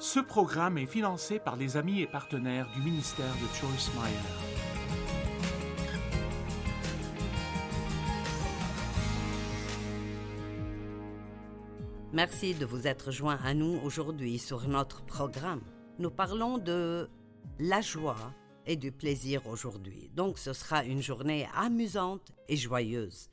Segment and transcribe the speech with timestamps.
[0.00, 4.16] Ce programme est financé par les amis et partenaires du ministère de Joyce Meyer.
[12.14, 15.60] Merci de vous être joint à nous aujourd'hui sur notre programme.
[15.98, 17.10] Nous parlons de
[17.58, 18.32] la joie
[18.64, 20.10] et du plaisir aujourd'hui.
[20.14, 23.28] Donc ce sera une journée amusante et joyeuse.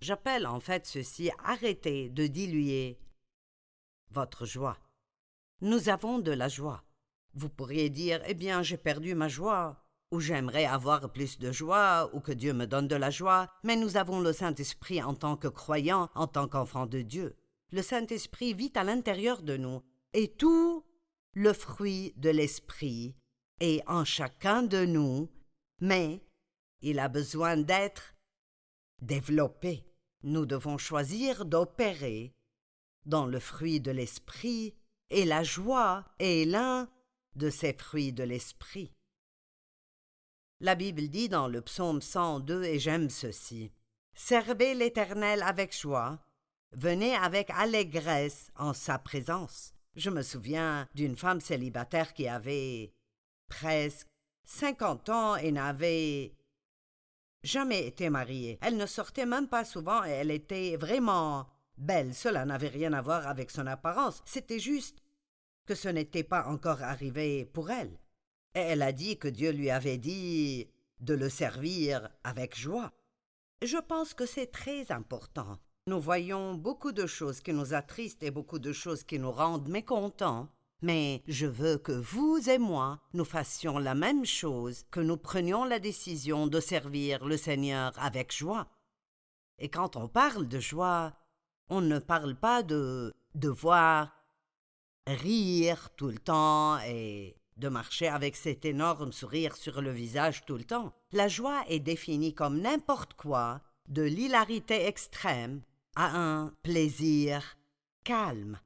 [0.00, 2.98] J'appelle en fait ceci arrêtez de diluer
[4.10, 4.78] votre joie.
[5.60, 6.84] Nous avons de la joie.
[7.34, 12.10] Vous pourriez dire Eh bien, j'ai perdu ma joie, ou j'aimerais avoir plus de joie,
[12.12, 15.36] ou que Dieu me donne de la joie, mais nous avons le Saint-Esprit en tant
[15.36, 17.36] que croyants, en tant qu'enfants de Dieu.
[17.72, 19.82] Le Saint-Esprit vit à l'intérieur de nous,
[20.14, 20.84] et tout
[21.34, 23.16] le fruit de l'Esprit
[23.60, 25.28] est en chacun de nous,
[25.80, 26.22] mais
[26.80, 28.14] il a besoin d'être
[29.02, 29.84] développé.
[30.22, 32.34] Nous devons choisir d'opérer
[33.06, 34.74] dans le fruit de l'Esprit,
[35.10, 36.88] et la joie est l'un
[37.36, 38.92] de ces fruits de l'Esprit.
[40.60, 43.72] La Bible dit dans le psaume 102, et j'aime ceci
[44.14, 46.18] Servez l'Éternel avec joie,
[46.72, 49.72] venez avec allégresse en sa présence.
[49.94, 52.92] Je me souviens d'une femme célibataire qui avait
[53.48, 54.08] presque
[54.44, 56.34] cinquante ans et n'avait
[57.44, 58.58] jamais été mariée.
[58.60, 62.14] Elle ne sortait même pas souvent et elle était vraiment belle.
[62.14, 64.22] Cela n'avait rien à voir avec son apparence.
[64.24, 64.98] C'était juste
[65.68, 68.00] que ce n'était pas encore arrivé pour elle.
[68.54, 70.66] Et elle a dit que Dieu lui avait dit
[71.00, 72.90] de le servir avec joie.
[73.60, 75.58] Je pense que c'est très important.
[75.86, 79.68] Nous voyons beaucoup de choses qui nous attristent et beaucoup de choses qui nous rendent
[79.68, 80.48] mécontents.
[80.80, 85.64] Mais je veux que vous et moi, nous fassions la même chose, que nous prenions
[85.64, 88.68] la décision de servir le Seigneur avec joie.
[89.58, 91.12] Et quand on parle de joie,
[91.68, 94.17] on ne parle pas de devoir
[95.14, 100.56] rire tout le temps et de marcher avec cet énorme sourire sur le visage tout
[100.56, 100.92] le temps.
[101.12, 105.62] La joie est définie comme n'importe quoi, de l'hilarité extrême
[105.96, 107.56] à un plaisir
[108.04, 108.60] calme.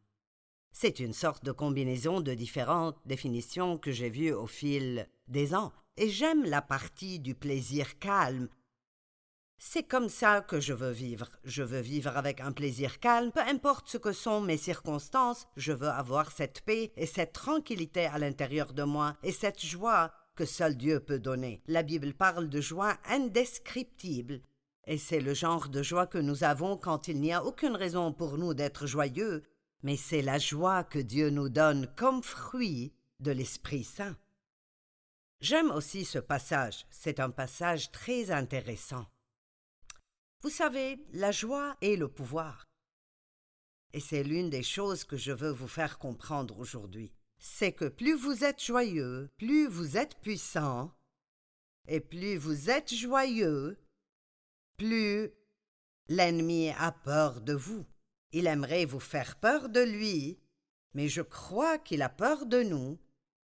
[0.72, 5.72] C'est une sorte de combinaison de différentes définitions que j'ai vues au fil des ans,
[5.96, 8.48] et j'aime la partie du plaisir calme.
[9.64, 11.28] C'est comme ça que je veux vivre.
[11.44, 15.72] Je veux vivre avec un plaisir calme, peu importe ce que sont mes circonstances, je
[15.72, 20.44] veux avoir cette paix et cette tranquillité à l'intérieur de moi, et cette joie que
[20.44, 21.62] seul Dieu peut donner.
[21.68, 24.40] La Bible parle de joie indescriptible,
[24.88, 28.12] et c'est le genre de joie que nous avons quand il n'y a aucune raison
[28.12, 29.44] pour nous d'être joyeux,
[29.84, 34.16] mais c'est la joie que Dieu nous donne comme fruit de l'Esprit Saint.
[35.40, 39.06] J'aime aussi ce passage, c'est un passage très intéressant.
[40.42, 42.66] Vous savez, la joie est le pouvoir.
[43.92, 47.12] Et c'est l'une des choses que je veux vous faire comprendre aujourd'hui.
[47.38, 50.92] C'est que plus vous êtes joyeux, plus vous êtes puissant,
[51.86, 53.78] et plus vous êtes joyeux,
[54.76, 55.30] plus
[56.08, 57.86] l'ennemi a peur de vous.
[58.32, 60.40] Il aimerait vous faire peur de lui,
[60.94, 62.98] mais je crois qu'il a peur de nous.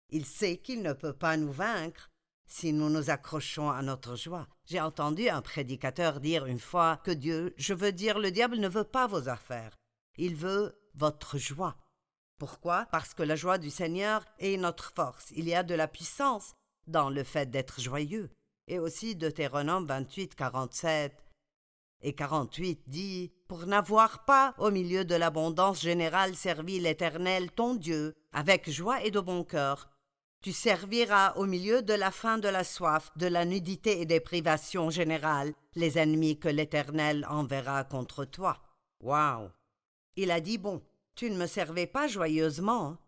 [0.09, 2.11] Il sait qu'il ne peut pas nous vaincre
[2.47, 4.49] si nous nous accrochons à notre joie.
[4.65, 8.69] J'ai entendu un prédicateur dire une fois que Dieu, je veux dire, le diable ne
[8.69, 9.77] veut pas vos affaires.
[10.17, 11.77] Il veut votre joie.
[12.39, 12.87] Pourquoi?
[12.91, 15.33] Parce que la joie du Seigneur est notre force.
[15.35, 16.55] Il y a de la puissance
[16.87, 18.31] dans le fait d'être joyeux.
[18.69, 21.13] Et aussi Deutéronome 28, 47
[22.03, 28.15] et 48 dit Pour n'avoir pas, au milieu de l'abondance générale, servi l'Éternel ton Dieu,
[28.33, 29.91] avec joie et de bon cœur.
[30.47, 34.21] Tu serviras au milieu de la faim, de la soif, de la nudité et des
[34.21, 38.63] privations générales, les ennemis que l'Éternel enverra contre toi.
[39.01, 39.51] Waouh
[40.15, 40.85] Il a dit Bon,
[41.17, 42.91] tu ne me servais pas joyeusement.
[42.91, 42.99] Hein.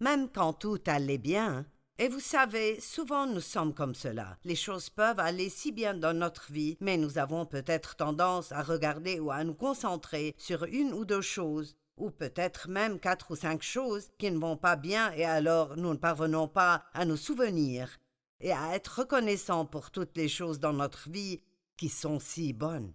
[0.00, 1.66] Même quand tout allait bien,
[1.98, 4.38] et vous savez, souvent nous sommes comme cela.
[4.44, 8.62] Les choses peuvent aller si bien dans notre vie, mais nous avons peut-être tendance à
[8.62, 13.36] regarder ou à nous concentrer sur une ou deux choses, ou peut-être même quatre ou
[13.36, 17.16] cinq choses qui ne vont pas bien et alors nous ne parvenons pas à nous
[17.16, 17.98] souvenir
[18.40, 21.42] et à être reconnaissants pour toutes les choses dans notre vie
[21.76, 22.92] qui sont si bonnes.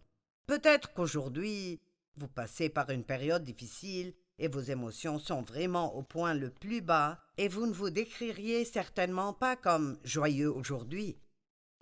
[0.47, 1.81] Peut-être qu'aujourd'hui
[2.15, 6.81] vous passez par une période difficile et vos émotions sont vraiment au point le plus
[6.81, 11.17] bas, et vous ne vous décririez certainement pas comme joyeux aujourd'hui.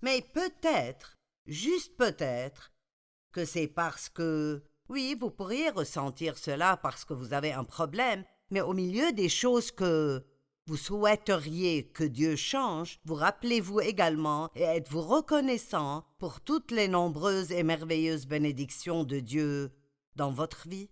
[0.02, 2.72] Mais peut-être, juste peut-être,
[3.32, 8.24] que c'est parce que oui, vous pourriez ressentir cela parce que vous avez un problème,
[8.50, 10.24] mais au milieu des choses que
[10.66, 17.50] vous souhaiteriez que Dieu change, vous rappelez-vous également et êtes-vous reconnaissant pour toutes les nombreuses
[17.50, 19.72] et merveilleuses bénédictions de Dieu
[20.14, 20.90] dans votre vie?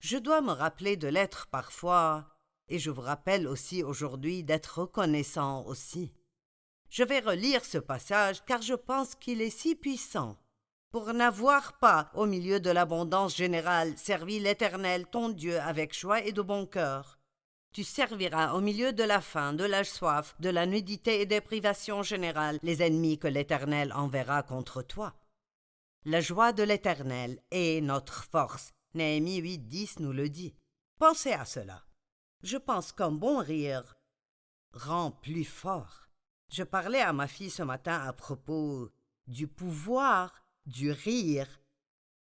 [0.00, 2.28] Je dois me rappeler de l'être parfois
[2.68, 6.14] Et je vous rappelle aussi aujourd'hui d'être reconnaissant aussi.
[6.88, 10.38] Je vais relire ce passage car je pense qu'il est si puissant.
[10.94, 16.30] Pour n'avoir pas, au milieu de l'abondance générale, servi l'Éternel ton Dieu avec joie et
[16.30, 17.18] de bon cœur.
[17.72, 21.40] Tu serviras au milieu de la faim, de la soif, de la nudité et des
[21.40, 25.16] privations générales les ennemis que l'Éternel enverra contre toi.
[26.04, 28.70] La joie de l'Éternel est notre force.
[28.94, 30.54] Néhémie 8, 10 nous le dit.
[31.00, 31.82] Pensez à cela.
[32.44, 33.96] Je pense qu'un bon rire
[34.72, 36.06] rend plus fort.
[36.52, 38.92] Je parlais à ma fille ce matin à propos
[39.26, 41.48] du pouvoir du rire.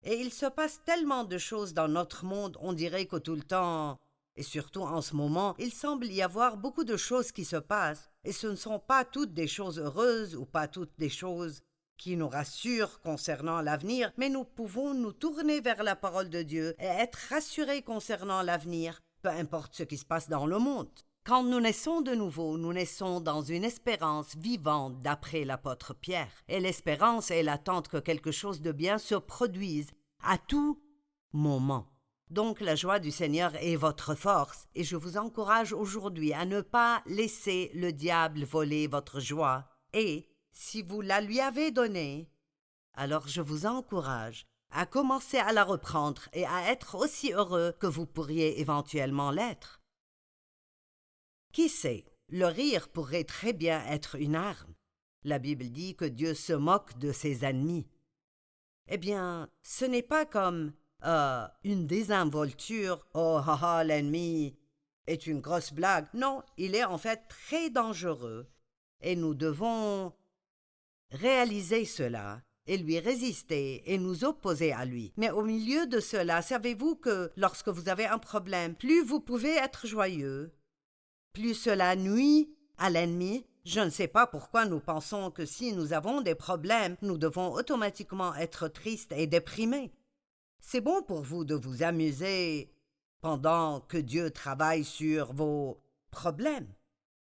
[0.02, 3.42] Et il se passe tellement de choses dans notre monde, on dirait que tout le
[3.42, 3.98] temps,
[4.36, 8.10] et surtout en ce moment, il semble y avoir beaucoup de choses qui se passent,
[8.22, 11.62] et ce ne sont pas toutes des choses heureuses ou pas toutes des choses
[11.96, 16.74] qui nous rassurent concernant l'avenir, mais nous pouvons nous tourner vers la parole de Dieu
[16.78, 20.90] et être rassurés concernant l'avenir, peu importe ce qui se passe dans le monde.
[21.26, 26.30] Quand nous naissons de nouveau, nous naissons dans une espérance vivante d'après l'apôtre Pierre.
[26.46, 29.90] Et l'espérance est l'attente que quelque chose de bien se produise
[30.22, 30.80] à tout
[31.32, 31.88] moment.
[32.30, 36.60] Donc la joie du Seigneur est votre force, et je vous encourage aujourd'hui à ne
[36.60, 39.64] pas laisser le diable voler votre joie,
[39.94, 42.30] et si vous la lui avez donnée,
[42.94, 47.88] alors je vous encourage à commencer à la reprendre et à être aussi heureux que
[47.88, 49.75] vous pourriez éventuellement l'être.
[51.52, 54.74] Qui sait, le rire pourrait très bien être une arme.
[55.24, 57.86] La Bible dit que Dieu se moque de ses ennemis.
[58.88, 60.72] Eh bien, ce n'est pas comme
[61.04, 63.06] euh, une désinvolture.
[63.14, 64.56] Oh, ha, ha, l'ennemi
[65.06, 66.06] est une grosse blague.
[66.14, 68.48] Non, il est en fait très dangereux.
[69.00, 70.12] Et nous devons
[71.10, 75.12] réaliser cela et lui résister et nous opposer à lui.
[75.16, 79.54] Mais au milieu de cela, savez-vous que lorsque vous avez un problème, plus vous pouvez
[79.54, 80.52] être joyeux,
[81.36, 82.48] plus cela nuit
[82.78, 83.44] à l'ennemi.
[83.66, 87.52] Je ne sais pas pourquoi nous pensons que si nous avons des problèmes, nous devons
[87.52, 89.92] automatiquement être tristes et déprimés.
[90.60, 92.72] C'est bon pour vous de vous amuser
[93.20, 95.78] pendant que Dieu travaille sur vos
[96.10, 96.72] problèmes.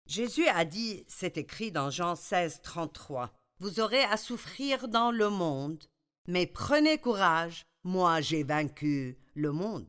[0.06, 5.31] Jésus a dit, c'est écrit dans Jean 16, 33, vous aurez à souffrir dans le
[5.31, 5.82] monde,
[6.29, 9.88] mais prenez courage, moi j'ai vaincu le monde.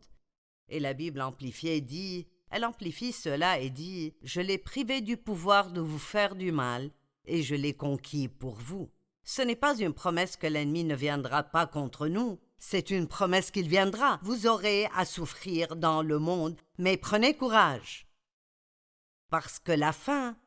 [0.70, 5.72] Et la Bible amplifiée dit Elle amplifie cela et dit Je l'ai privé du pouvoir
[5.72, 6.92] de vous faire du mal,
[7.26, 8.90] et je l'ai conquis pour vous.
[9.24, 13.52] Ce n'est pas une promesse que l'ennemi ne viendra pas contre nous, c'est une promesse
[13.52, 14.20] qu'il viendra.
[14.24, 18.08] Vous aurez à souffrir dans le monde, mais prenez courage.
[19.30, 20.38] Parce que la fin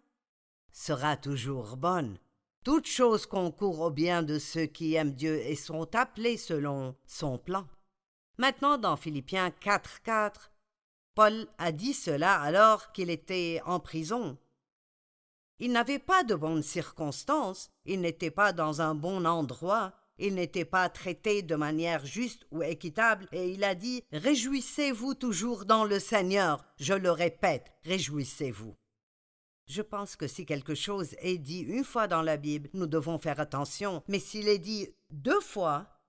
[0.72, 2.18] sera toujours bonne.
[2.64, 7.38] Toutes choses concourent au bien de ceux qui aiment Dieu et sont appelés selon son
[7.38, 7.66] plan.
[8.38, 10.49] Maintenant, dans Philippiens 4, 4,
[11.14, 14.38] Paul a dit cela alors qu'il était en prison.
[15.58, 20.64] Il n'avait pas de bonnes circonstances, il n'était pas dans un bon endroit, il n'était
[20.64, 25.98] pas traité de manière juste ou équitable, et il a dit Réjouissez-vous toujours dans le
[25.98, 26.64] Seigneur.
[26.78, 28.76] Je le répète, réjouissez-vous.
[29.66, 33.18] Je pense que si quelque chose est dit une fois dans la Bible, nous devons
[33.18, 36.00] faire attention, mais s'il est dit deux fois,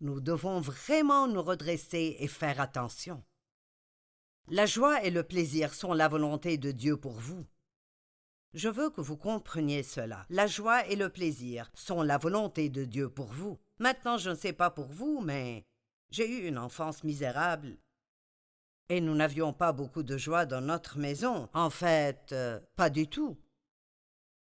[0.00, 3.24] nous devons vraiment nous redresser et faire attention.
[4.48, 7.44] La joie et le plaisir sont la volonté de Dieu pour vous.
[8.54, 10.24] Je veux que vous compreniez cela.
[10.30, 13.58] La joie et le plaisir sont la volonté de Dieu pour vous.
[13.80, 15.66] Maintenant, je ne sais pas pour vous, mais
[16.10, 17.76] j'ai eu une enfance misérable
[18.88, 21.48] et nous n'avions pas beaucoup de joie dans notre maison.
[21.52, 23.36] En fait, euh, pas du tout.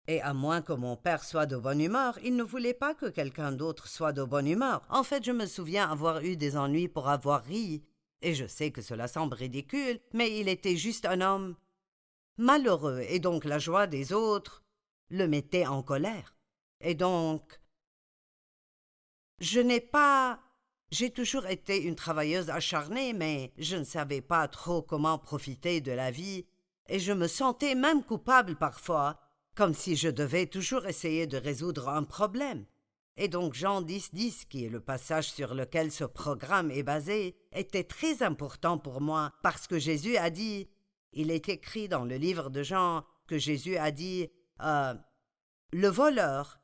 [0.07, 3.07] Et à moins que mon père soit de bonne humeur, il ne voulait pas que
[3.07, 4.85] quelqu'un d'autre soit de bonne humeur.
[4.89, 7.83] En fait, je me souviens avoir eu des ennuis pour avoir ri.
[8.21, 11.55] Et je sais que cela semble ridicule, mais il était juste un homme
[12.37, 14.63] malheureux, et donc la joie des autres
[15.09, 16.35] le mettait en colère.
[16.81, 17.59] Et donc.
[19.39, 20.39] Je n'ai pas
[20.89, 25.91] j'ai toujours été une travailleuse acharnée, mais je ne savais pas trop comment profiter de
[25.91, 26.45] la vie,
[26.87, 29.19] et je me sentais même coupable parfois,
[29.53, 32.65] comme si je devais toujours essayer de résoudre un problème.
[33.17, 37.35] Et donc Jean 10, 10, qui est le passage sur lequel ce programme est basé,
[37.51, 40.69] était très important pour moi, parce que Jésus a dit,
[41.13, 44.29] il est écrit dans le livre de Jean que Jésus a dit,
[44.61, 44.93] euh,
[45.71, 46.61] le voleur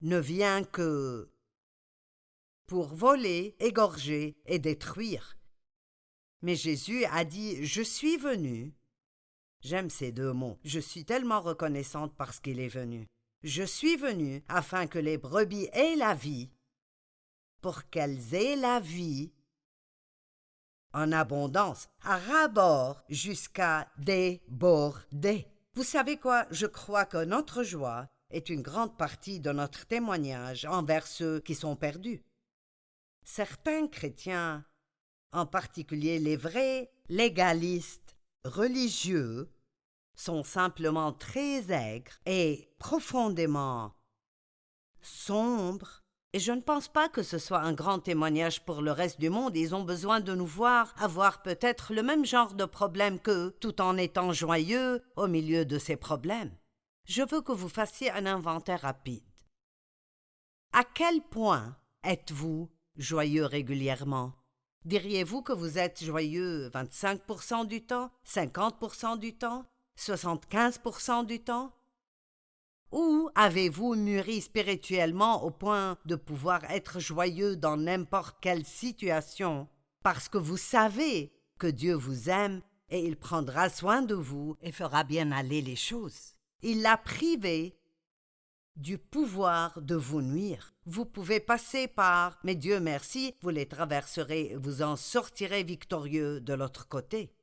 [0.00, 1.30] ne vient que
[2.66, 5.36] pour voler, égorger et détruire.
[6.42, 8.74] Mais Jésus a dit Je suis venu.
[9.60, 10.58] J'aime ces deux mots.
[10.64, 13.08] Je suis tellement reconnaissante parce qu'il est venu.
[13.46, 16.50] Je suis venu afin que les brebis aient la vie,
[17.60, 19.32] pour qu'elles aient la vie
[20.92, 25.46] en abondance, à rabord jusqu'à déborder.
[25.74, 30.64] Vous savez quoi, je crois que notre joie est une grande partie de notre témoignage
[30.64, 32.24] envers ceux qui sont perdus.
[33.22, 34.64] Certains chrétiens,
[35.30, 39.48] en particulier les vrais légalistes religieux,
[40.16, 43.94] sont simplement très aigres et profondément
[45.02, 46.02] sombres
[46.36, 49.30] et je ne pense pas que ce soit un grand témoignage pour le reste du
[49.30, 49.56] monde.
[49.56, 53.80] Ils ont besoin de nous voir avoir peut-être le même genre de problème qu'eux, tout
[53.80, 56.54] en étant joyeux au milieu de ces problèmes.
[57.06, 59.22] Je veux que vous fassiez un inventaire rapide.
[60.74, 64.34] À quel point êtes-vous joyeux régulièrement?
[64.84, 69.64] Diriez-vous que vous êtes joyeux 25% du temps, 50% du temps,
[69.98, 71.72] 75% du temps?
[72.92, 79.68] Ou avez-vous mûri spirituellement au point de pouvoir être joyeux dans n'importe quelle situation,
[80.02, 84.70] parce que vous savez que Dieu vous aime et il prendra soin de vous et
[84.70, 86.36] fera bien aller les choses.
[86.62, 87.76] Il l'a privé
[88.76, 90.74] du pouvoir de vous nuire.
[90.84, 96.40] Vous pouvez passer par, mais Dieu merci, vous les traverserez et vous en sortirez victorieux
[96.40, 97.35] de l'autre côté.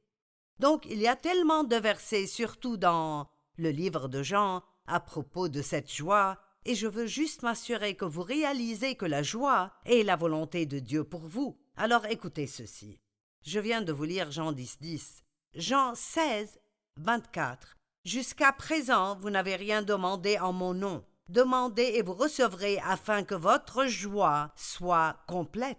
[0.59, 5.49] Donc il y a tellement de versets, surtout dans le livre de Jean, à propos
[5.49, 10.03] de cette joie, et je veux juste m'assurer que vous réalisez que la joie est
[10.03, 11.57] la volonté de Dieu pour vous.
[11.75, 12.99] Alors écoutez ceci.
[13.45, 15.23] Je viens de vous lire Jean 10, 10.
[15.55, 16.59] Jean 16,
[16.97, 17.77] 24.
[18.05, 21.03] Jusqu'à présent, vous n'avez rien demandé en mon nom.
[21.29, 25.77] Demandez et vous recevrez afin que votre joie soit complète.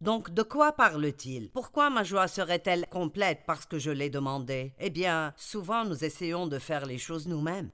[0.00, 1.50] Donc de quoi parle-t-il?
[1.50, 4.72] Pourquoi ma joie serait-elle complète parce que je l'ai demandé?
[4.78, 7.70] Eh bien, souvent nous essayons de faire les choses nous-mêmes.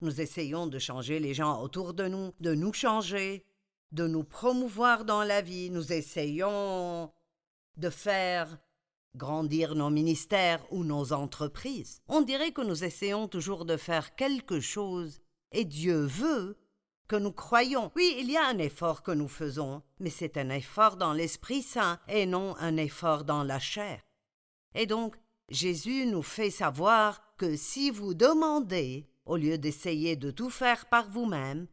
[0.00, 3.46] Nous essayons de changer les gens autour de nous, de nous changer,
[3.92, 5.70] de nous promouvoir dans la vie.
[5.70, 7.10] Nous essayons
[7.76, 8.58] de faire
[9.16, 12.02] grandir nos ministères ou nos entreprises.
[12.08, 16.58] On dirait que nous essayons toujours de faire quelque chose, et Dieu veut
[17.08, 17.90] que nous croyons.
[17.96, 21.62] Oui, il y a un effort que nous faisons, mais c'est un effort dans l'Esprit
[21.62, 24.00] Saint et non un effort dans la chair.
[24.74, 25.16] Et donc,
[25.48, 31.08] Jésus nous fait savoir que si vous demandez, au lieu d'essayer de tout faire par
[31.10, 31.66] vous-même.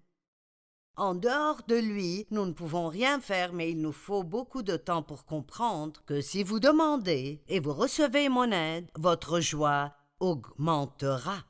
[0.97, 4.77] En dehors de lui, nous ne pouvons rien faire, mais il nous faut beaucoup de
[4.77, 11.43] temps pour comprendre que si vous demandez et vous recevez mon aide, votre joie augmentera.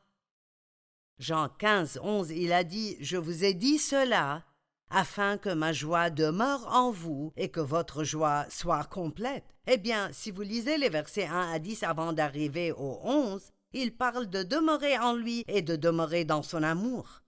[1.18, 4.44] Jean 15, 11, il a dit Je vous ai dit cela
[4.90, 9.46] afin que ma joie demeure en vous et que votre joie soit complète.
[9.68, 13.96] Eh bien, si vous lisez les versets 1 à 10 avant d'arriver au 11, il
[13.96, 17.22] parle de demeurer en lui et de demeurer dans son amour.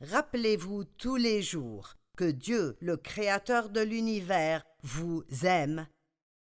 [0.00, 5.86] Rappelez-vous tous les jours que Dieu, le Créateur de l'univers, vous aime,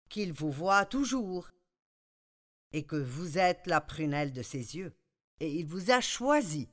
[0.08, 1.50] qu'il vous voit toujours,
[2.72, 4.94] et que vous êtes la prunelle de ses yeux,
[5.42, 6.68] et il vous a choisi.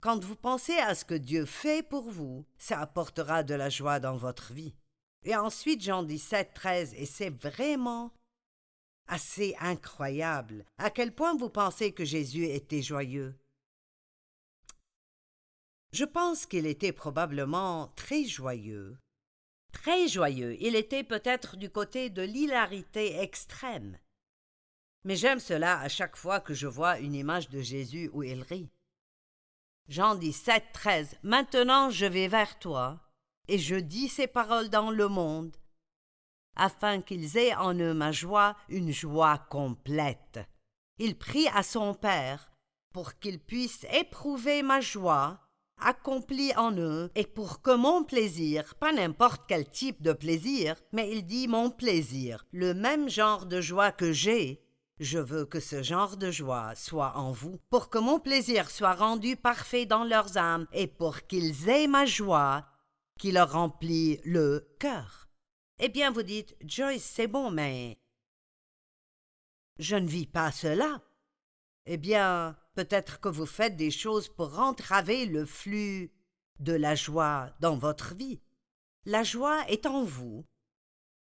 [0.00, 4.00] Quand vous pensez à ce que Dieu fait pour vous, ça apportera de la joie
[4.00, 4.74] dans votre vie.
[5.24, 8.14] Et ensuite, Jean 17, 13, et c'est vraiment
[9.08, 10.64] assez incroyable.
[10.78, 13.38] À quel point vous pensez que Jésus était joyeux?
[15.92, 18.96] Je pense qu'il était probablement très joyeux.
[19.72, 20.56] Très joyeux.
[20.62, 23.98] Il était peut-être du côté de l'hilarité extrême.
[25.04, 28.42] Mais j'aime cela à chaque fois que je vois une image de Jésus où il
[28.42, 28.70] rit.
[29.88, 31.16] Jean 17, 13.
[31.22, 33.00] Maintenant je vais vers toi,
[33.48, 35.56] et je dis ces paroles dans le monde,
[36.56, 40.40] afin qu'ils aient en eux ma joie, une joie complète.
[40.98, 42.50] Il prie à son Père
[42.92, 45.40] pour qu'il puisse éprouver ma joie,
[45.78, 51.10] accomplie en eux, et pour que mon plaisir, pas n'importe quel type de plaisir, mais
[51.10, 54.60] il dit mon plaisir, le même genre de joie que j'ai,
[55.00, 58.94] je veux que ce genre de joie soit en vous, pour que mon plaisir soit
[58.94, 62.66] rendu parfait dans leurs âmes, et pour qu'ils aient ma joie,
[63.18, 65.28] qui leur remplit le cœur.
[65.78, 67.98] Eh bien, vous dites, Joyce, c'est bon, mais
[69.78, 71.00] je ne vis pas cela.
[71.86, 76.12] Eh bien, peut-être que vous faites des choses pour entraver le flux
[76.58, 78.42] de la joie dans votre vie.
[79.06, 80.44] La joie est en vous,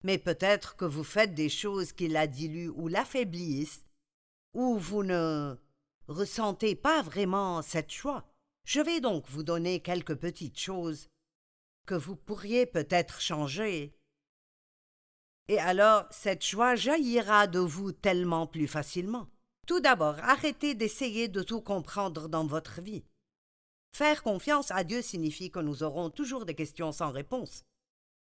[0.06, 3.84] mais peut-être que vous faites des choses qui la diluent ou l'affaiblissent,
[4.54, 5.56] ou vous ne
[6.06, 8.25] ressentez pas vraiment cette joie.
[8.64, 11.08] Je vais donc vous donner quelques petites choses
[11.86, 13.96] que vous pourriez peut-être changer
[15.48, 19.26] et alors cette joie jaillira de vous tellement plus facilement.
[19.66, 23.04] Tout d'abord, arrêtez d'essayer de tout comprendre dans votre vie.
[23.92, 27.64] Faire confiance à Dieu signifie que nous aurons toujours des questions sans réponse.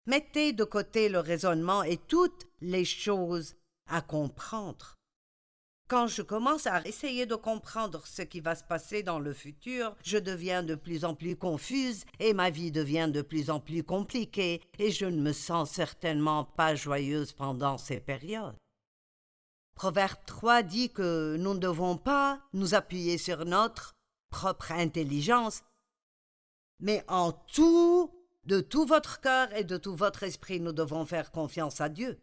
[0.06, 3.54] Mettez de côté le raisonnement et toutes les choses
[3.86, 4.96] à comprendre.
[5.88, 9.96] Quand je commence à essayer de comprendre ce qui va se passer dans le futur,
[10.04, 13.82] je deviens de plus en plus confuse et ma vie devient de plus en plus
[13.82, 18.54] compliquée et je ne me sens certainement pas joyeuse pendant ces périodes.
[19.74, 23.96] Proverbe 3 dit que nous ne devons pas nous appuyer sur notre
[24.30, 25.64] propre intelligence,
[26.78, 28.12] mais en tout,
[28.50, 32.18] de tout votre cœur et de tout votre esprit, nous devons faire confiance à Dieu.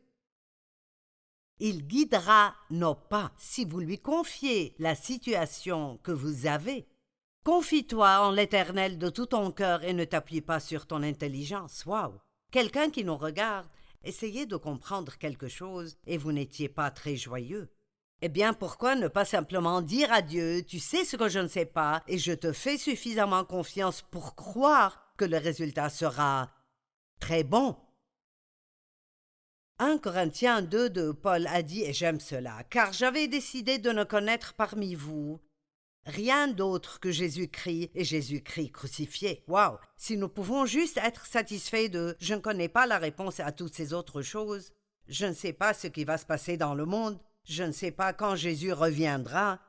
[1.58, 6.86] Il guidera nos pas si vous lui confiez la situation que vous avez.
[7.46, 11.86] Confie-toi en l'Éternel de tout ton cœur et ne t'appuie pas sur ton intelligence.
[11.86, 12.20] Waouh!
[12.52, 13.70] Quelqu'un qui nous regarde,
[14.04, 17.72] essayez de comprendre quelque chose et vous n'étiez pas très joyeux.
[18.22, 21.48] Eh bien, pourquoi ne pas simplement dire à Dieu Tu sais ce que je ne
[21.48, 26.52] sais pas, et je te fais suffisamment confiance pour croire que le résultat sera
[27.20, 27.76] très bon.
[29.80, 34.04] 1 Corinthiens 2 de Paul a dit, et j'aime cela, car j'avais décidé de ne
[34.04, 35.40] connaître parmi vous
[36.08, 39.44] rien d'autre que Jésus-Christ et Jésus-Christ crucifié.
[39.48, 39.78] Waouh!
[39.98, 43.76] Si nous pouvons juste être satisfaits de je ne connais pas la réponse à toutes
[43.76, 44.72] ces autres choses,
[45.08, 47.92] je ne sais pas ce qui va se passer dans le monde, je ne sais
[47.92, 49.60] pas quand Jésus reviendra,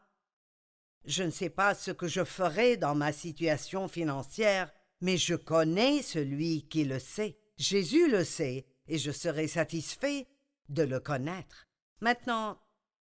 [1.04, 6.02] je ne sais pas ce que je ferai dans ma situation financière, mais je connais
[6.02, 7.38] celui qui le sait.
[7.56, 10.26] Jésus le sait, et je serai satisfait
[10.68, 11.66] de le connaître.
[12.00, 12.60] Maintenant,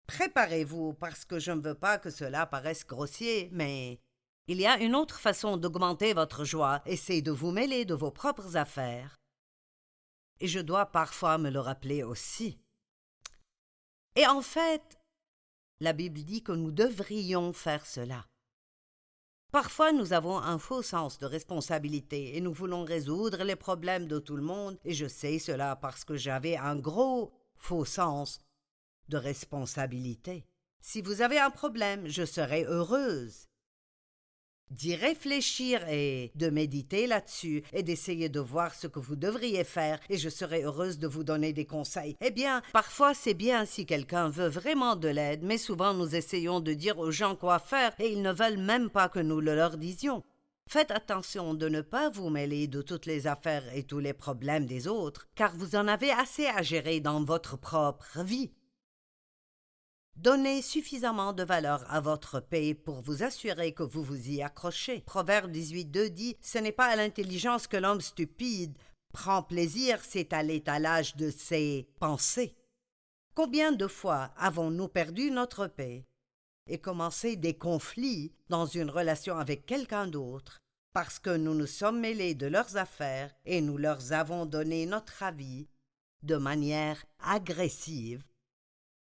[0.07, 3.99] préparez-vous parce que je ne veux pas que cela paraisse grossier, mais
[4.47, 7.93] il y a une autre façon d'augmenter votre joie, et c'est de vous mêler de
[7.93, 9.17] vos propres affaires.
[10.39, 12.59] Et je dois parfois me le rappeler aussi.
[14.15, 14.99] Et en fait,
[15.79, 18.25] la Bible dit que nous devrions faire cela.
[19.51, 24.17] Parfois nous avons un faux sens de responsabilité et nous voulons résoudre les problèmes de
[24.17, 28.39] tout le monde, et je sais cela parce que j'avais un gros faux sens
[29.09, 30.45] de responsabilité.
[30.79, 33.49] Si vous avez un problème, je serai heureuse
[34.71, 39.99] d'y réfléchir et de méditer là-dessus et d'essayer de voir ce que vous devriez faire
[40.09, 42.15] et je serai heureuse de vous donner des conseils.
[42.21, 46.59] Eh bien, parfois c'est bien si quelqu'un veut vraiment de l'aide, mais souvent nous essayons
[46.59, 49.55] de dire aux gens quoi faire et ils ne veulent même pas que nous le
[49.55, 50.23] leur disions.
[50.69, 54.65] Faites attention de ne pas vous mêler de toutes les affaires et tous les problèmes
[54.65, 58.51] des autres, car vous en avez assez à gérer dans votre propre vie.
[60.15, 65.01] Donnez suffisamment de valeur à votre paix pour vous assurer que vous vous y accrochez.
[65.05, 68.77] Proverbe 18.2 dit Ce n'est pas à l'intelligence que l'homme stupide
[69.13, 72.55] prend plaisir, c'est à l'étalage de ses pensées.
[73.33, 76.05] Combien de fois avons-nous perdu notre paix
[76.67, 80.61] et commencé des conflits dans une relation avec quelqu'un d'autre
[80.93, 85.23] parce que nous nous sommes mêlés de leurs affaires et nous leur avons donné notre
[85.23, 85.67] avis
[86.23, 88.23] de manière agressive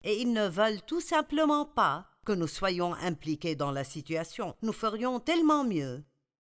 [0.03, 4.55] et ils ne veulent tout simplement pas que nous soyons impliqués dans la situation.
[4.62, 6.03] Nous ferions tellement mieux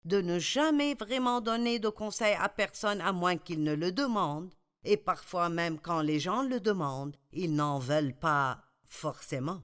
[0.06, 4.54] de ne jamais vraiment donner de conseils à personne à moins qu'ils ne le demandent,
[4.84, 9.62] et parfois même quand les gens le demandent, ils n'en veulent pas forcément.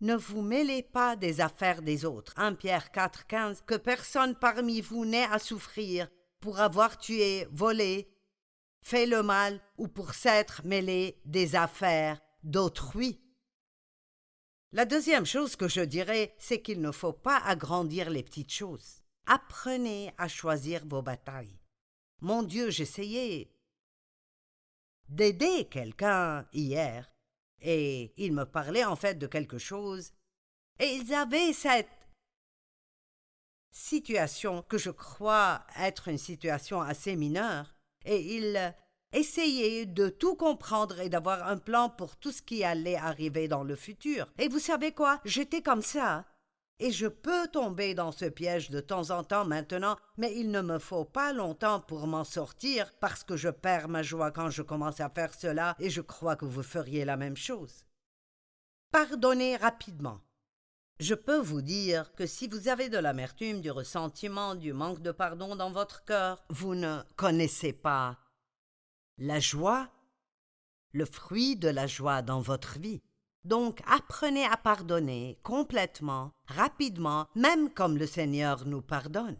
[0.00, 2.34] Ne vous mêlez pas des affaires des autres.
[2.36, 6.08] 1 Pierre 4, 15, que personne parmi vous n'ait à souffrir
[6.40, 8.08] pour avoir tué, volé,
[8.86, 13.20] fait le mal ou pour s'être mêlé des affaires d'autrui.
[14.70, 19.02] La deuxième chose que je dirais, c'est qu'il ne faut pas agrandir les petites choses.
[19.26, 21.58] Apprenez à choisir vos batailles.
[22.20, 23.50] Mon Dieu, j'essayais
[25.08, 27.10] d'aider quelqu'un hier,
[27.60, 30.12] et il me parlait en fait de quelque chose,
[30.78, 32.08] et ils avaient cette
[33.72, 37.75] situation que je crois être une situation assez mineure,
[38.06, 38.74] et il
[39.12, 43.64] essayait de tout comprendre et d'avoir un plan pour tout ce qui allait arriver dans
[43.64, 44.32] le futur.
[44.38, 45.20] Et vous savez quoi?
[45.24, 46.24] J'étais comme ça.
[46.78, 50.60] Et je peux tomber dans ce piège de temps en temps maintenant, mais il ne
[50.60, 54.60] me faut pas longtemps pour m'en sortir, parce que je perds ma joie quand je
[54.60, 57.86] commence à faire cela, et je crois que vous feriez la même chose.
[58.92, 60.20] Pardonnez rapidement.
[60.98, 65.12] Je peux vous dire que si vous avez de l'amertume, du ressentiment, du manque de
[65.12, 68.18] pardon dans votre cœur, vous ne connaissez pas
[69.18, 69.90] la joie,
[70.92, 73.02] le fruit de la joie dans votre vie.
[73.44, 79.36] Donc apprenez à pardonner complètement, rapidement, même comme le Seigneur nous pardonne.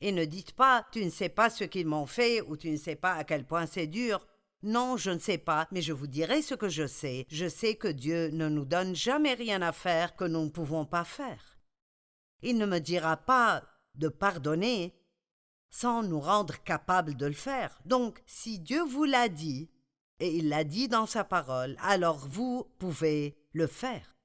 [0.00, 2.76] Et ne dites pas tu ne sais pas ce qu'ils m'ont fait ou tu ne
[2.76, 4.26] sais pas à quel point c'est dur.
[4.62, 7.26] Non, je ne sais pas, mais je vous dirai ce que je sais.
[7.28, 10.84] Je sais que Dieu ne nous donne jamais rien à faire que nous ne pouvons
[10.86, 11.58] pas faire.
[12.42, 14.94] Il ne me dira pas de pardonner
[15.70, 17.80] sans nous rendre capables de le faire.
[17.86, 19.70] Donc, si Dieu vous l'a dit,
[20.20, 24.16] et il l'a dit dans sa parole, alors vous pouvez le faire.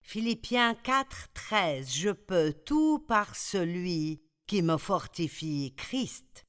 [0.00, 6.43] Philippiens 4, 13 Je peux tout par celui qui me fortifie, Christ.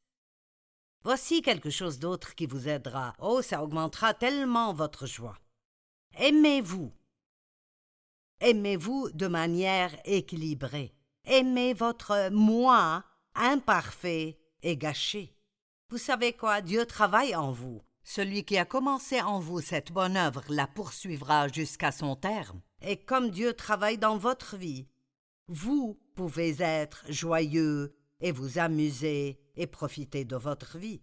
[1.05, 3.13] Voici quelque chose d'autre qui vous aidera.
[3.19, 5.37] Oh, ça augmentera tellement votre joie.
[6.17, 6.91] Aimez-vous.
[8.39, 10.95] Aimez-vous de manière équilibrée.
[11.25, 13.03] Aimez votre moi
[13.35, 15.37] imparfait et gâché.
[15.91, 16.61] Vous savez quoi?
[16.61, 17.83] Dieu travaille en vous.
[18.03, 22.61] Celui qui a commencé en vous cette bonne œuvre la poursuivra jusqu'à son terme.
[22.81, 24.87] Et comme Dieu travaille dans votre vie,
[25.49, 31.01] vous pouvez être joyeux et vous amuser et profiter de votre vie.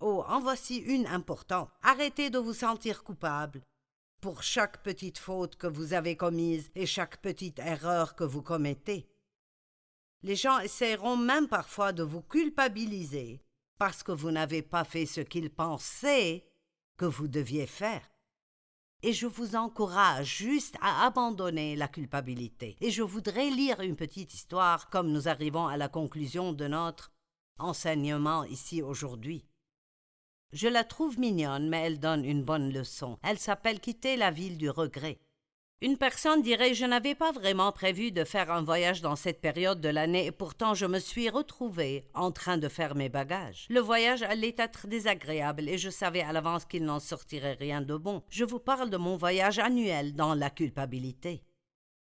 [0.00, 1.70] Oh, en voici une importante.
[1.82, 3.62] Arrêtez de vous sentir coupable
[4.20, 9.08] pour chaque petite faute que vous avez commise et chaque petite erreur que vous commettez.
[10.22, 13.42] Les gens essaieront même parfois de vous culpabiliser
[13.78, 16.46] parce que vous n'avez pas fait ce qu'ils pensaient
[16.98, 18.06] que vous deviez faire.
[19.02, 22.76] Et je vous encourage juste à abandonner la culpabilité.
[22.82, 27.10] Et je voudrais lire une petite histoire comme nous arrivons à la conclusion de notre
[27.60, 29.44] enseignement ici aujourd'hui.
[30.52, 33.18] Je la trouve mignonne, mais elle donne une bonne leçon.
[33.22, 35.20] Elle s'appelle Quitter la ville du regret.
[35.82, 39.80] Une personne dirait Je n'avais pas vraiment prévu de faire un voyage dans cette période
[39.80, 43.66] de l'année et pourtant je me suis retrouvé en train de faire mes bagages.
[43.70, 47.96] Le voyage allait être désagréable et je savais à l'avance qu'il n'en sortirait rien de
[47.96, 48.22] bon.
[48.28, 51.44] Je vous parle de mon voyage annuel dans la culpabilité.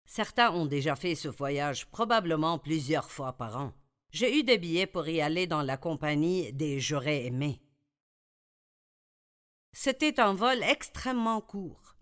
[0.06, 3.72] Certains ont déjà fait ce voyage probablement plusieurs fois par an.
[4.14, 7.64] J'ai eu des billets pour y aller dans la compagnie des J'aurais aimé.
[9.72, 11.96] C'était un vol extrêmement court.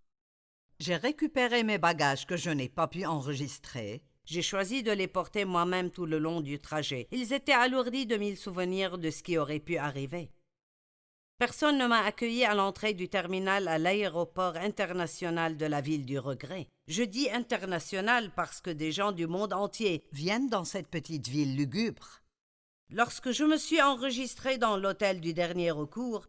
[0.80, 4.04] J'ai récupéré mes bagages que je n'ai pas pu enregistrer.
[4.26, 7.08] J'ai choisi de les porter moi-même tout le long du trajet.
[7.12, 10.34] Ils étaient alourdis de mille souvenirs de ce qui aurait pu arriver.
[11.42, 16.20] Personne ne m'a accueilli à l'entrée du terminal à l'aéroport international de la ville du
[16.20, 16.68] regret.
[16.88, 21.56] Je dis international parce que des gens du monde entier viennent dans cette petite ville
[21.56, 22.22] lugubre.
[22.92, 26.28] Lorsque je me suis enregistré dans l'hôtel du dernier recours,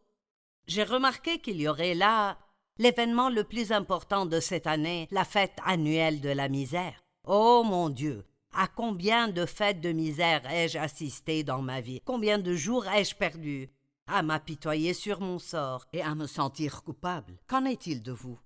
[0.66, 2.38] j'ai remarqué qu'il y aurait là
[2.79, 7.05] l'événement le plus important de cette année, la fête annuelle de la misère.
[7.27, 12.01] Oh mon Dieu, à combien de fêtes de misère ai-je assisté dans ma vie?
[12.07, 13.68] Combien de jours ai-je perdu?
[14.06, 17.38] À m'apitoyer sur mon sort et à me sentir coupable.
[17.46, 18.38] Qu'en est-il de vous?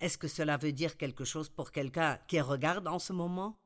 [0.00, 3.58] Est-ce que cela veut dire quelque chose pour quelqu'un qui regarde en ce moment?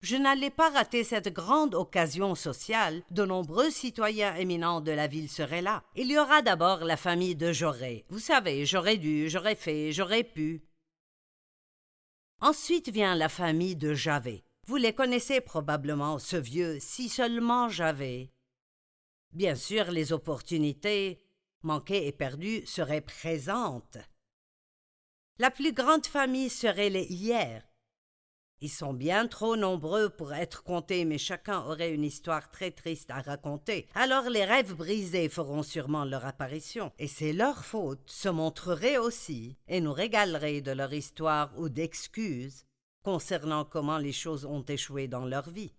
[0.00, 3.02] Je n'allais pas rater cette grande occasion sociale.
[3.10, 5.82] De nombreux citoyens éminents de la ville seraient là.
[5.96, 8.04] Il y aura d'abord la famille de J'aurais.
[8.08, 10.62] Vous savez, j'aurais dû, j'aurais fait, j'aurais pu.
[12.40, 14.44] Ensuite vient la famille de Javet.
[14.68, 18.30] Vous les connaissez probablement, ce vieux, si seulement j'avais.
[19.32, 21.24] Bien sûr, les opportunités,
[21.62, 23.98] manquées et perdues, seraient présentes.
[25.38, 27.68] La plus grande famille serait les hier,
[28.60, 33.10] ils sont bien trop nombreux pour être comptés, mais chacun aurait une histoire très triste
[33.10, 33.86] à raconter.
[33.94, 39.56] Alors les rêves brisés feront sûrement leur apparition, et c'est leur faute se montreraient aussi,
[39.68, 42.64] et nous régaleraient de leur histoire ou d'excuses
[43.04, 45.72] concernant comment les choses ont échoué dans leur vie.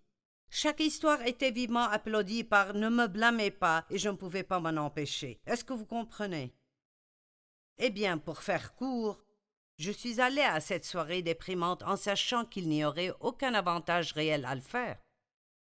[0.51, 4.59] Chaque histoire était vivement applaudie par Ne me blâmez pas, et je ne pouvais pas
[4.59, 5.39] m'en empêcher.
[5.45, 6.55] Est-ce que vous comprenez?
[7.77, 9.23] Eh bien, pour faire court,
[9.77, 14.43] je suis allé à cette soirée déprimante en sachant qu'il n'y aurait aucun avantage réel
[14.45, 14.97] à le faire.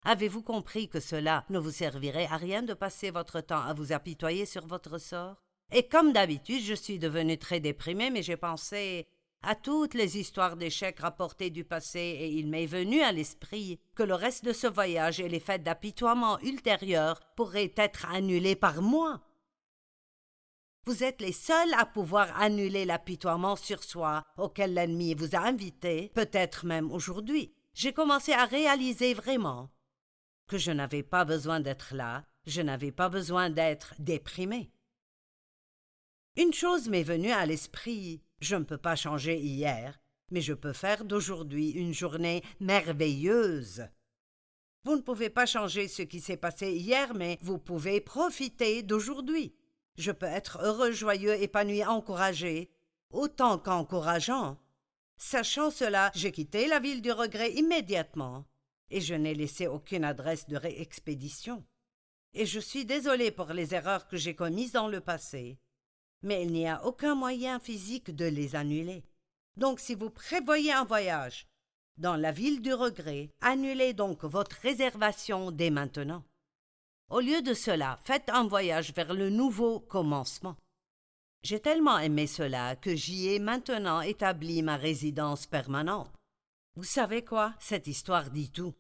[0.05, 3.93] Avez-vous compris que cela ne vous servirait à rien de passer votre temps à vous
[3.93, 5.43] apitoyer sur votre sort?
[5.73, 9.07] Et comme d'habitude, je suis devenu très déprimé, mais j'ai pensé
[9.43, 14.03] à toutes les histoires d'échecs rapportées du passé, et il m'est venu à l'esprit que
[14.03, 19.21] le reste de ce voyage et les fêtes d'apitoiement ultérieures pourraient être annulés par moi.
[20.87, 26.11] Vous êtes les seuls à pouvoir annuler l'apitoiement sur soi auquel l'ennemi vous a invité,
[26.15, 27.55] peut-être même aujourd'hui.
[27.75, 29.71] J'ai commencé à réaliser vraiment
[30.49, 34.73] que je n'avais pas besoin d'être là, je n'avais pas besoin d'être déprimé.
[36.37, 40.01] Une chose m'est venue à l'esprit, je ne peux pas changer hier,
[40.31, 43.87] mais je peux faire d'aujourd'hui une journée merveilleuse.
[44.85, 49.55] Vous ne pouvez pas changer ce qui s'est passé hier, mais vous pouvez profiter d'aujourd'hui.
[49.97, 52.71] Je peux être heureux, joyeux, épanoui, encouragé,
[53.11, 54.59] autant qu'encourageant.
[55.19, 58.47] Sachant cela, j'ai quitté la ville du regret immédiatement,
[58.89, 61.63] et je n'ai laissé aucune adresse de réexpédition.
[62.33, 65.59] Et je suis désolé pour les erreurs que j'ai commises dans le passé,
[66.23, 69.05] mais il n'y a aucun moyen physique de les annuler.
[69.57, 71.47] Donc si vous prévoyez un voyage,
[72.01, 73.31] dans la ville du regret.
[73.41, 76.25] Annulez donc votre réservation dès maintenant.
[77.11, 80.57] Au lieu de cela, faites un voyage vers le nouveau commencement.
[81.43, 86.11] J'ai tellement aimé cela que j'y ai maintenant établi ma résidence permanente.
[86.75, 87.55] Vous savez quoi?
[87.59, 88.75] Cette histoire dit tout.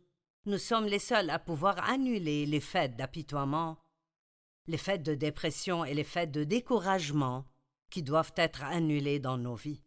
[0.47, 3.77] Nous sommes les seuls à pouvoir annuler les fêtes d'apitoiement,
[4.71, 7.45] les fêtes de dépression et les fêtes de découragement
[7.91, 9.83] qui doivent être annulées dans nos vies.